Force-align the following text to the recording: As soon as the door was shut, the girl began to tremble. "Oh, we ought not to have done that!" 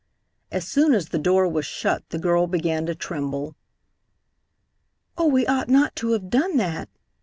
As 0.51 0.67
soon 0.67 0.95
as 0.95 1.09
the 1.09 1.19
door 1.19 1.47
was 1.47 1.63
shut, 1.63 2.09
the 2.09 2.17
girl 2.17 2.47
began 2.47 2.87
to 2.87 2.95
tremble. 2.95 3.55
"Oh, 5.15 5.27
we 5.27 5.45
ought 5.45 5.69
not 5.69 5.95
to 5.97 6.13
have 6.13 6.31
done 6.31 6.57
that!" 6.57 6.89